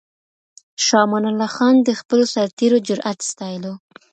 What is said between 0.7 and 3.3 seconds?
شاه امان الله خان د خپلو سرتېرو جرئت